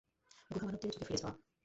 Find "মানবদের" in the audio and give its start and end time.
0.65-0.89